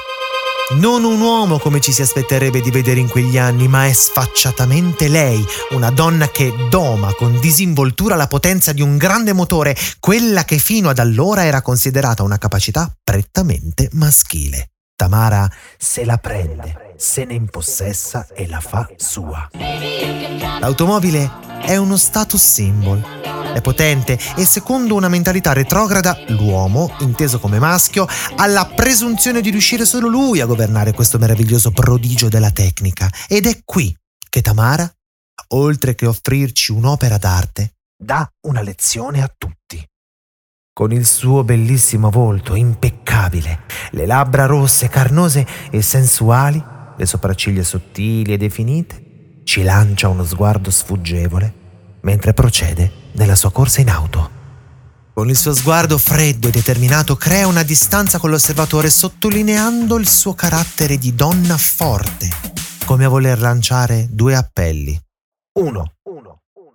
Non 0.76 1.02
un 1.02 1.20
uomo 1.20 1.58
come 1.58 1.80
ci 1.80 1.92
si 1.92 2.02
aspetterebbe 2.02 2.60
di 2.60 2.70
vedere 2.70 3.00
in 3.00 3.08
quegli 3.08 3.36
anni, 3.36 3.66
ma 3.66 3.86
è 3.86 3.92
sfacciatamente 3.92 5.08
lei, 5.08 5.44
una 5.70 5.90
donna 5.90 6.28
che 6.28 6.52
doma 6.68 7.12
con 7.14 7.40
disinvoltura 7.40 8.14
la 8.14 8.28
potenza 8.28 8.72
di 8.72 8.82
un 8.82 8.96
grande 8.96 9.32
motore, 9.32 9.74
quella 9.98 10.44
che 10.44 10.58
fino 10.58 10.88
ad 10.88 10.98
allora 10.98 11.44
era 11.44 11.62
considerata 11.62 12.22
una 12.22 12.38
capacità 12.38 12.94
prettamente 13.02 13.88
maschile. 13.92 14.68
Tamara 14.98 15.48
Se 15.78 16.04
la 16.04 16.16
prende, 16.16 16.94
se 16.96 17.24
ne 17.24 17.34
impossessa 17.34 18.26
e 18.34 18.48
la 18.48 18.58
fa 18.58 18.84
sua. 18.96 19.48
L'automobile 20.58 21.30
è 21.62 21.76
uno 21.76 21.96
status 21.96 22.42
symbol. 22.42 23.00
È 23.54 23.60
potente 23.60 24.18
e 24.34 24.44
secondo 24.44 24.96
una 24.96 25.08
mentalità 25.08 25.52
retrograda, 25.52 26.18
l'uomo, 26.30 26.92
inteso 26.98 27.38
come 27.38 27.60
maschio, 27.60 28.08
ha 28.36 28.46
la 28.48 28.66
presunzione 28.66 29.40
di 29.40 29.50
riuscire 29.50 29.84
solo 29.84 30.08
lui 30.08 30.40
a 30.40 30.46
governare 30.46 30.92
questo 30.92 31.16
meraviglioso 31.18 31.70
prodigio 31.70 32.28
della 32.28 32.50
tecnica. 32.50 33.08
Ed 33.28 33.46
è 33.46 33.60
qui 33.64 33.96
che 34.28 34.42
Tamara, 34.42 34.92
oltre 35.54 35.94
che 35.94 36.06
offrirci 36.06 36.72
un'opera 36.72 37.18
d'arte, 37.18 37.74
Dà 38.00 38.28
una 38.46 38.62
lezione 38.62 39.22
a 39.22 39.32
tutti. 39.36 39.84
Con 40.78 40.92
il 40.92 41.06
suo 41.06 41.42
bellissimo 41.42 42.08
volto 42.08 42.54
impeccabile, 42.54 43.62
le 43.90 44.06
labbra 44.06 44.46
rosse, 44.46 44.86
carnose 44.88 45.44
e 45.70 45.82
sensuali, 45.82 46.62
le 46.96 47.04
sopracciglia 47.04 47.64
sottili 47.64 48.32
e 48.32 48.36
definite, 48.36 49.40
ci 49.42 49.64
lancia 49.64 50.06
uno 50.06 50.24
sguardo 50.24 50.70
sfuggevole 50.70 51.52
mentre 52.02 52.32
procede 52.32 52.92
nella 53.14 53.34
sua 53.34 53.50
corsa 53.50 53.80
in 53.80 53.90
auto. 53.90 54.30
Con 55.14 55.28
il 55.28 55.36
suo 55.36 55.52
sguardo 55.52 55.98
freddo 55.98 56.46
e 56.46 56.52
determinato 56.52 57.16
crea 57.16 57.48
una 57.48 57.64
distanza 57.64 58.20
con 58.20 58.30
l'osservatore 58.30 58.88
sottolineando 58.88 59.96
il 59.96 60.06
suo 60.06 60.34
carattere 60.34 60.96
di 60.96 61.12
donna 61.12 61.56
forte, 61.56 62.28
come 62.84 63.04
a 63.04 63.08
voler 63.08 63.40
lanciare 63.40 64.06
due 64.08 64.36
appelli. 64.36 64.96
1. 65.58 65.92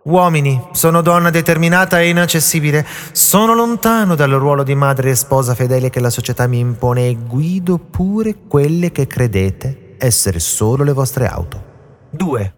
Uomini, 0.06 0.62
sono 0.74 1.02
donna 1.02 1.30
determinata 1.30 2.02
e 2.02 2.10
inaccessibile. 2.10 2.86
Sono 3.14 3.54
lontano 3.54 4.16
dal 4.16 4.32
ruolo 4.32 4.64
di 4.64 4.76
madre 4.76 5.12
e 5.12 5.16
sposa 5.16 5.56
fedele 5.56 5.90
che 5.90 6.02
la 6.02 6.10
società 6.10 6.46
mi 6.46 6.60
impone 6.60 7.08
e 7.08 7.16
guido 7.16 7.78
pure 7.78 8.36
quelle 8.48 8.92
che 8.92 9.08
credete 9.08 9.96
essere 9.98 10.40
solo 10.40 10.84
le 10.84 10.92
vostre 10.92 11.28
auto. 11.28 11.64
2. 12.10 12.56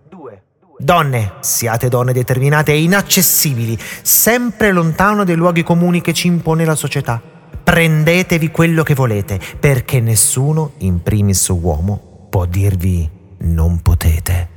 Donne, 0.78 1.34
siate 1.40 1.88
donne 1.88 2.14
determinate 2.14 2.72
e 2.74 2.82
inaccessibili, 2.82 3.78
sempre 4.02 4.72
lontano 4.72 5.24
dai 5.24 5.36
luoghi 5.36 5.64
comuni 5.64 6.02
che 6.02 6.14
ci 6.14 6.28
impone 6.28 6.66
la 6.66 6.76
società. 6.76 7.22
Prendetevi 7.64 8.50
quello 8.50 8.84
che 8.84 8.96
volete, 8.96 9.40
perché 9.60 10.02
nessuno, 10.02 10.74
in 10.80 11.02
primis 11.02 11.48
uomo, 11.48 12.28
può 12.30 12.46
dirvi 12.46 13.10
non 13.38 13.82
potete. 13.82 14.50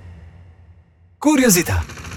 Curiosità. 1.18 2.07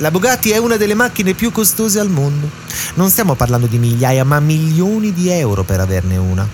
La 0.00 0.10
Bugatti 0.10 0.50
è 0.50 0.58
una 0.58 0.76
delle 0.76 0.92
macchine 0.92 1.32
più 1.32 1.50
costose 1.50 1.98
al 1.98 2.10
mondo. 2.10 2.50
Non 2.94 3.08
stiamo 3.08 3.34
parlando 3.34 3.66
di 3.66 3.78
migliaia, 3.78 4.24
ma 4.24 4.40
milioni 4.40 5.12
di 5.12 5.30
euro 5.30 5.64
per 5.64 5.80
averne 5.80 6.18
una. 6.18 6.46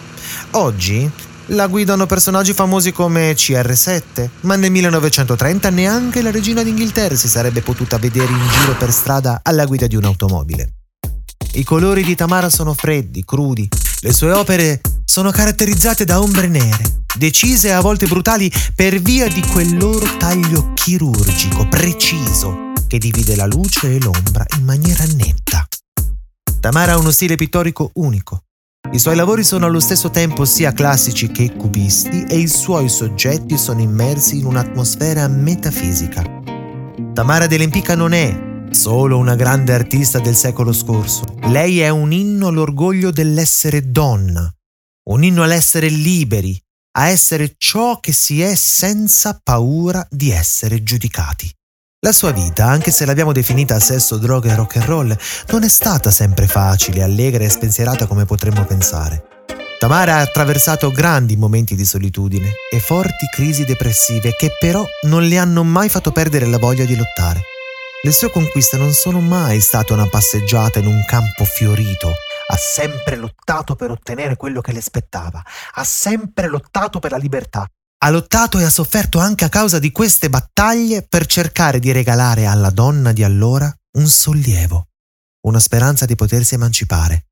Oggi 0.52 1.10
la 1.46 1.66
guidano 1.66 2.06
personaggi 2.06 2.52
famosi 2.52 2.92
come 2.92 3.32
CR7, 3.32 4.28
ma 4.42 4.54
nel 4.54 4.70
1930 4.70 5.70
neanche 5.70 6.22
la 6.22 6.30
regina 6.30 6.62
d'Inghilterra 6.62 7.16
si 7.16 7.28
sarebbe 7.28 7.62
potuta 7.62 7.98
vedere 7.98 8.30
in 8.30 8.48
giro 8.60 8.76
per 8.76 8.92
strada 8.92 9.40
alla 9.42 9.64
guida 9.64 9.88
di 9.88 9.96
un'automobile. 9.96 10.74
I 11.54 11.64
colori 11.64 12.04
di 12.04 12.14
Tamara 12.14 12.48
sono 12.48 12.74
freddi, 12.74 13.24
crudi. 13.24 13.68
Le 14.02 14.12
sue 14.12 14.30
opere 14.30 14.80
sono 15.04 15.32
caratterizzate 15.32 16.04
da 16.04 16.20
ombre 16.20 16.46
nere, 16.46 17.02
decise 17.18 17.68
e 17.68 17.72
a 17.72 17.80
volte 17.80 18.06
brutali 18.06 18.50
per 18.74 19.00
via 19.00 19.26
di 19.26 19.42
quel 19.42 19.76
loro 19.76 20.16
taglio 20.16 20.70
chirurgico, 20.74 21.66
preciso, 21.68 22.71
che 22.92 22.98
divide 22.98 23.36
la 23.36 23.46
luce 23.46 23.94
e 23.94 24.00
l'ombra 24.02 24.44
in 24.58 24.64
maniera 24.64 25.02
netta. 25.14 25.66
Tamara 26.60 26.92
ha 26.92 26.98
uno 26.98 27.10
stile 27.10 27.36
pittorico 27.36 27.90
unico. 27.94 28.42
I 28.92 28.98
suoi 28.98 29.16
lavori 29.16 29.44
sono 29.44 29.64
allo 29.64 29.80
stesso 29.80 30.10
tempo 30.10 30.44
sia 30.44 30.72
classici 30.72 31.28
che 31.28 31.54
cubisti 31.56 32.24
e 32.24 32.36
i 32.36 32.46
suoi 32.46 32.90
soggetti 32.90 33.56
sono 33.56 33.80
immersi 33.80 34.36
in 34.36 34.44
un'atmosfera 34.44 35.26
metafisica. 35.26 36.22
Tamara 37.14 37.46
De 37.46 37.56
Lempica 37.56 37.94
non 37.94 38.12
è 38.12 38.68
solo 38.72 39.16
una 39.16 39.36
grande 39.36 39.72
artista 39.72 40.18
del 40.18 40.36
secolo 40.36 40.74
scorso. 40.74 41.24
Lei 41.44 41.80
è 41.80 41.88
un 41.88 42.12
inno 42.12 42.48
all'orgoglio 42.48 43.10
dell'essere 43.10 43.90
donna, 43.90 44.52
un 45.08 45.24
inno 45.24 45.44
all'essere 45.44 45.88
liberi, 45.88 46.60
a 46.98 47.08
essere 47.08 47.54
ciò 47.56 48.00
che 48.00 48.12
si 48.12 48.42
è 48.42 48.54
senza 48.54 49.40
paura 49.42 50.06
di 50.10 50.30
essere 50.30 50.82
giudicati. 50.82 51.50
La 52.04 52.10
sua 52.10 52.32
vita, 52.32 52.66
anche 52.66 52.90
se 52.90 53.06
l'abbiamo 53.06 53.30
definita 53.30 53.78
sesso, 53.78 54.16
droga 54.16 54.50
e 54.50 54.56
rock 54.56 54.74
and 54.74 54.86
roll, 54.86 55.16
non 55.52 55.62
è 55.62 55.68
stata 55.68 56.10
sempre 56.10 56.48
facile, 56.48 57.00
allegra 57.04 57.44
e 57.44 57.48
spensierata 57.48 58.08
come 58.08 58.24
potremmo 58.24 58.64
pensare. 58.64 59.22
Tamara 59.78 60.16
ha 60.16 60.20
attraversato 60.20 60.90
grandi 60.90 61.36
momenti 61.36 61.76
di 61.76 61.84
solitudine 61.84 62.54
e 62.72 62.80
forti 62.80 63.26
crisi 63.32 63.64
depressive 63.64 64.34
che 64.34 64.50
però 64.58 64.84
non 65.02 65.22
le 65.28 65.38
hanno 65.38 65.62
mai 65.62 65.88
fatto 65.88 66.10
perdere 66.10 66.46
la 66.46 66.58
voglia 66.58 66.84
di 66.84 66.96
lottare. 66.96 67.42
Le 68.02 68.10
sue 68.10 68.32
conquiste 68.32 68.76
non 68.76 68.92
sono 68.92 69.20
mai 69.20 69.60
state 69.60 69.92
una 69.92 70.08
passeggiata 70.08 70.80
in 70.80 70.86
un 70.86 71.04
campo 71.06 71.44
fiorito. 71.44 72.08
Ha 72.48 72.56
sempre 72.56 73.14
lottato 73.14 73.76
per 73.76 73.92
ottenere 73.92 74.34
quello 74.34 74.60
che 74.60 74.72
le 74.72 74.80
spettava. 74.80 75.40
Ha 75.74 75.84
sempre 75.84 76.48
lottato 76.48 76.98
per 76.98 77.12
la 77.12 77.16
libertà. 77.16 77.64
Ha 78.04 78.10
lottato 78.10 78.58
e 78.58 78.64
ha 78.64 78.70
sofferto 78.70 79.20
anche 79.20 79.44
a 79.44 79.48
causa 79.48 79.78
di 79.78 79.92
queste 79.92 80.28
battaglie 80.28 81.06
per 81.08 81.24
cercare 81.24 81.78
di 81.78 81.92
regalare 81.92 82.46
alla 82.46 82.70
donna 82.70 83.12
di 83.12 83.22
allora 83.22 83.72
un 83.96 84.08
sollievo, 84.08 84.88
una 85.42 85.60
speranza 85.60 86.04
di 86.04 86.16
potersi 86.16 86.54
emancipare. 86.54 87.26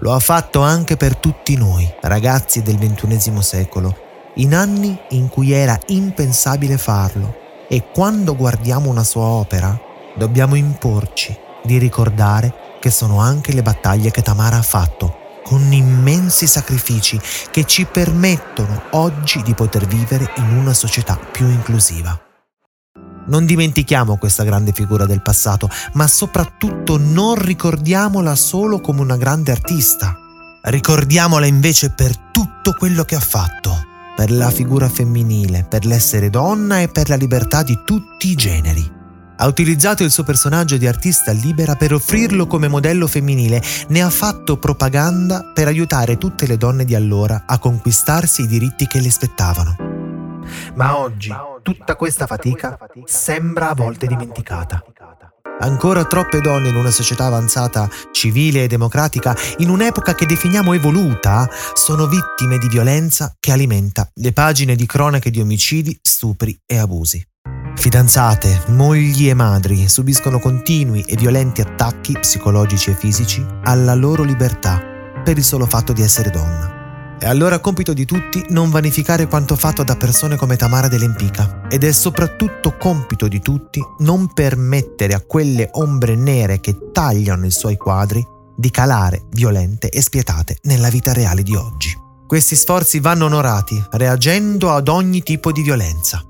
Lo 0.00 0.12
ha 0.12 0.18
fatto 0.18 0.60
anche 0.60 0.98
per 0.98 1.16
tutti 1.16 1.56
noi, 1.56 1.90
ragazzi 2.02 2.60
del 2.60 2.76
XXI 2.76 3.40
secolo, 3.40 3.96
in 4.34 4.54
anni 4.54 4.94
in 5.10 5.30
cui 5.30 5.52
era 5.52 5.78
impensabile 5.86 6.76
farlo 6.76 7.66
e 7.66 7.90
quando 7.90 8.36
guardiamo 8.36 8.90
una 8.90 9.04
sua 9.04 9.24
opera 9.24 9.74
dobbiamo 10.18 10.54
imporci 10.54 11.34
di 11.64 11.78
ricordare 11.78 12.76
che 12.78 12.90
sono 12.90 13.20
anche 13.20 13.54
le 13.54 13.62
battaglie 13.62 14.10
che 14.10 14.20
Tamara 14.20 14.58
ha 14.58 14.62
fatto, 14.62 15.17
con 15.48 15.72
immensi 15.72 16.46
sacrifici 16.46 17.18
che 17.50 17.64
ci 17.64 17.86
permettono 17.86 18.82
oggi 18.90 19.42
di 19.42 19.54
poter 19.54 19.86
vivere 19.86 20.30
in 20.36 20.54
una 20.58 20.74
società 20.74 21.16
più 21.16 21.48
inclusiva. 21.48 22.20
Non 23.28 23.46
dimentichiamo 23.46 24.18
questa 24.18 24.44
grande 24.44 24.72
figura 24.72 25.06
del 25.06 25.22
passato, 25.22 25.70
ma 25.94 26.06
soprattutto 26.06 26.98
non 26.98 27.34
ricordiamola 27.36 28.34
solo 28.34 28.80
come 28.80 29.00
una 29.00 29.16
grande 29.16 29.50
artista. 29.50 30.14
Ricordiamola 30.64 31.46
invece 31.46 31.92
per 31.92 32.14
tutto 32.30 32.74
quello 32.76 33.04
che 33.04 33.14
ha 33.14 33.20
fatto, 33.20 33.74
per 34.14 34.30
la 34.30 34.50
figura 34.50 34.90
femminile, 34.90 35.64
per 35.66 35.86
l'essere 35.86 36.28
donna 36.28 36.80
e 36.80 36.88
per 36.88 37.08
la 37.08 37.16
libertà 37.16 37.62
di 37.62 37.78
tutti 37.86 38.28
i 38.28 38.34
generi. 38.34 38.97
Ha 39.40 39.46
utilizzato 39.46 40.02
il 40.02 40.10
suo 40.10 40.24
personaggio 40.24 40.76
di 40.76 40.88
artista 40.88 41.30
libera 41.30 41.76
per 41.76 41.94
offrirlo 41.94 42.48
come 42.48 42.66
modello 42.66 43.06
femminile, 43.06 43.62
ne 43.88 44.02
ha 44.02 44.10
fatto 44.10 44.56
propaganda 44.56 45.52
per 45.54 45.68
aiutare 45.68 46.18
tutte 46.18 46.44
le 46.48 46.56
donne 46.56 46.84
di 46.84 46.96
allora 46.96 47.44
a 47.46 47.58
conquistarsi 47.58 48.42
i 48.42 48.46
diritti 48.48 48.88
che 48.88 49.00
le 49.00 49.10
spettavano. 49.12 49.76
Ma 50.74 50.98
oggi 50.98 51.32
tutta 51.62 51.94
questa 51.94 52.26
fatica 52.26 52.76
sembra 53.04 53.70
a 53.70 53.74
volte 53.74 54.08
dimenticata. 54.08 54.82
Ancora 55.60 56.04
troppe 56.04 56.40
donne 56.40 56.70
in 56.70 56.76
una 56.76 56.90
società 56.90 57.26
avanzata, 57.26 57.88
civile 58.10 58.64
e 58.64 58.66
democratica, 58.66 59.36
in 59.58 59.70
un'epoca 59.70 60.14
che 60.14 60.26
definiamo 60.26 60.72
evoluta, 60.72 61.48
sono 61.74 62.06
vittime 62.06 62.58
di 62.58 62.68
violenza 62.68 63.34
che 63.38 63.52
alimenta 63.52 64.08
le 64.14 64.32
pagine 64.32 64.74
di 64.74 64.86
cronache 64.86 65.30
di 65.30 65.40
omicidi, 65.40 65.96
stupri 66.02 66.60
e 66.66 66.78
abusi. 66.78 67.27
Fidanzate, 67.78 68.64
mogli 68.70 69.28
e 69.28 69.34
madri 69.34 69.88
subiscono 69.88 70.40
continui 70.40 71.02
e 71.02 71.14
violenti 71.14 71.60
attacchi 71.60 72.18
psicologici 72.18 72.90
e 72.90 72.94
fisici 72.94 73.46
alla 73.62 73.94
loro 73.94 74.24
libertà 74.24 74.82
per 75.22 75.38
il 75.38 75.44
solo 75.44 75.64
fatto 75.64 75.92
di 75.92 76.02
essere 76.02 76.30
donna. 76.30 77.16
È 77.20 77.26
allora 77.26 77.60
compito 77.60 77.92
di 77.92 78.04
tutti 78.04 78.44
non 78.48 78.70
vanificare 78.70 79.28
quanto 79.28 79.54
fatto 79.54 79.84
da 79.84 79.94
persone 79.94 80.34
come 80.34 80.56
Tamara 80.56 80.88
Dell'Empica 80.88 81.68
ed 81.68 81.84
è 81.84 81.92
soprattutto 81.92 82.76
compito 82.76 83.28
di 83.28 83.40
tutti 83.40 83.80
non 83.98 84.32
permettere 84.32 85.14
a 85.14 85.20
quelle 85.20 85.68
ombre 85.74 86.16
nere 86.16 86.58
che 86.58 86.90
tagliano 86.92 87.46
i 87.46 87.52
suoi 87.52 87.76
quadri 87.76 88.26
di 88.56 88.70
calare 88.70 89.22
violente 89.30 89.88
e 89.88 90.02
spietate 90.02 90.58
nella 90.62 90.90
vita 90.90 91.12
reale 91.12 91.44
di 91.44 91.54
oggi. 91.54 91.96
Questi 92.26 92.56
sforzi 92.56 92.98
vanno 92.98 93.26
onorati, 93.26 93.82
reagendo 93.92 94.72
ad 94.72 94.88
ogni 94.88 95.22
tipo 95.22 95.52
di 95.52 95.62
violenza. 95.62 96.27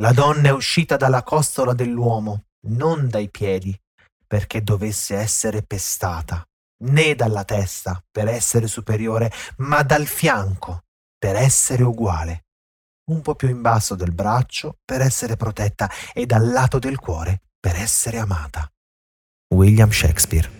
La 0.00 0.12
donna 0.12 0.48
è 0.48 0.52
uscita 0.52 0.96
dalla 0.96 1.22
costola 1.22 1.74
dell'uomo, 1.74 2.44
non 2.68 3.08
dai 3.08 3.28
piedi, 3.28 3.78
perché 4.26 4.62
dovesse 4.62 5.14
essere 5.16 5.62
pestata 5.62 6.42
né 6.84 7.14
dalla 7.14 7.44
testa 7.44 8.02
per 8.10 8.26
essere 8.28 8.66
superiore, 8.66 9.30
ma 9.58 9.82
dal 9.82 10.06
fianco 10.06 10.84
per 11.18 11.36
essere 11.36 11.82
uguale, 11.82 12.46
un 13.10 13.20
po' 13.20 13.34
più 13.34 13.50
in 13.50 13.60
basso 13.60 13.94
del 13.94 14.12
braccio 14.12 14.78
per 14.82 15.02
essere 15.02 15.36
protetta 15.36 15.90
e 16.14 16.24
dal 16.24 16.48
lato 16.48 16.78
del 16.78 16.98
cuore 16.98 17.42
per 17.60 17.76
essere 17.76 18.16
amata. 18.16 18.66
William 19.52 19.90
Shakespeare 19.90 20.59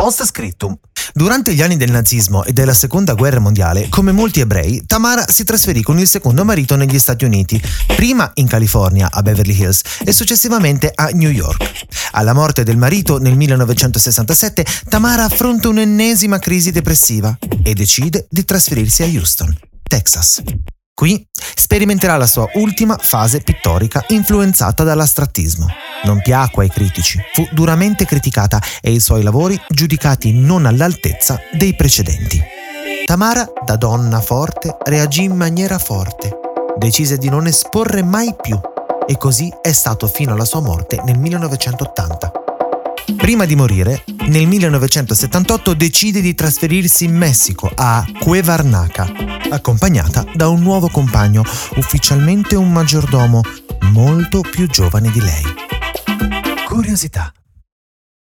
Post 0.00 0.24
scriptum. 0.24 0.74
Durante 1.12 1.52
gli 1.52 1.60
anni 1.60 1.76
del 1.76 1.90
nazismo 1.90 2.42
e 2.44 2.54
della 2.54 2.72
seconda 2.72 3.12
guerra 3.12 3.38
mondiale, 3.38 3.90
come 3.90 4.12
molti 4.12 4.40
ebrei, 4.40 4.86
Tamara 4.86 5.26
si 5.28 5.44
trasferì 5.44 5.82
con 5.82 5.98
il 5.98 6.08
secondo 6.08 6.42
marito 6.42 6.74
negli 6.74 6.98
Stati 6.98 7.26
Uniti, 7.26 7.60
prima 7.94 8.30
in 8.36 8.46
California, 8.46 9.10
a 9.12 9.20
Beverly 9.20 9.54
Hills, 9.54 9.82
e 10.02 10.10
successivamente 10.12 10.90
a 10.94 11.10
New 11.12 11.28
York. 11.28 11.86
Alla 12.12 12.32
morte 12.32 12.62
del 12.62 12.78
marito 12.78 13.18
nel 13.18 13.36
1967, 13.36 14.64
Tamara 14.88 15.24
affronta 15.24 15.68
un'ennesima 15.68 16.38
crisi 16.38 16.70
depressiva 16.70 17.36
e 17.62 17.74
decide 17.74 18.26
di 18.30 18.42
trasferirsi 18.46 19.02
a 19.02 19.06
Houston, 19.06 19.54
Texas. 19.82 20.42
Qui 20.94 21.26
sperimenterà 21.54 22.16
la 22.16 22.26
sua 22.26 22.48
ultima 22.54 22.96
fase 22.98 23.42
pittorica 23.42 24.02
influenzata 24.08 24.82
dall'astrattismo. 24.82 25.66
Non 26.04 26.22
piacque 26.22 26.64
ai 26.64 26.70
critici, 26.70 27.20
fu 27.32 27.46
duramente 27.52 28.06
criticata 28.06 28.60
e 28.80 28.92
i 28.92 29.00
suoi 29.00 29.22
lavori 29.22 29.60
giudicati 29.68 30.32
non 30.32 30.66
all'altezza 30.66 31.40
dei 31.52 31.74
precedenti. 31.74 32.42
Tamara, 33.04 33.46
da 33.64 33.76
donna 33.76 34.20
forte, 34.20 34.76
reagì 34.84 35.24
in 35.24 35.34
maniera 35.34 35.78
forte. 35.78 36.38
Decise 36.76 37.18
di 37.18 37.28
non 37.28 37.46
esporre 37.46 38.02
mai 38.02 38.34
più 38.40 38.58
e 39.06 39.16
così 39.16 39.52
è 39.60 39.72
stato 39.72 40.06
fino 40.06 40.32
alla 40.32 40.44
sua 40.44 40.60
morte 40.60 41.02
nel 41.04 41.18
1980. 41.18 42.32
Prima 43.16 43.44
di 43.44 43.56
morire, 43.56 44.04
nel 44.28 44.46
1978 44.46 45.74
decide 45.74 46.20
di 46.20 46.34
trasferirsi 46.34 47.04
in 47.04 47.16
Messico, 47.16 47.70
a 47.74 48.04
Cuevarnaca, 48.18 49.10
accompagnata 49.50 50.24
da 50.32 50.48
un 50.48 50.60
nuovo 50.60 50.88
compagno, 50.88 51.42
ufficialmente 51.76 52.54
un 52.54 52.70
maggiordomo, 52.70 53.40
molto 53.90 54.40
più 54.40 54.68
giovane 54.68 55.10
di 55.10 55.20
lei. 55.20 55.44
Curiosità. 56.70 57.32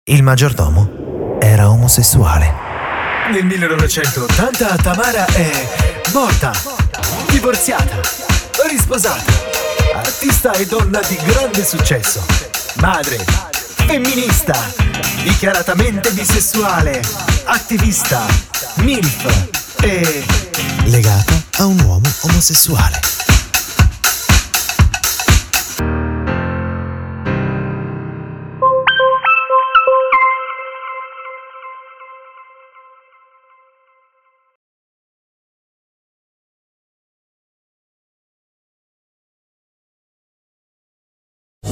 Il 0.05 0.23
maggiordomo 0.23 1.37
era 1.39 1.69
omosessuale. 1.69 2.51
Nel 3.31 3.45
1980 3.45 4.77
Tamara 4.77 5.27
è 5.27 5.69
morta, 6.15 6.53
divorziata, 7.29 8.01
risposata, 8.67 9.31
artista 9.93 10.53
e 10.53 10.65
donna 10.65 10.99
di 11.01 11.17
grande 11.27 11.63
successo, 11.63 12.25
madre, 12.77 13.19
femminista, 13.53 14.59
dichiaratamente 15.25 16.11
bisessuale, 16.13 17.03
attivista, 17.45 18.25
MILF 18.77 19.83
e 19.83 20.25
legata 20.87 21.35
a 21.59 21.67
un 21.67 21.79
uomo 21.81 22.09
omosessuale. 22.23 22.99